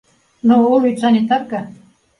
[0.51, 1.65] Ну, ул бит санитарка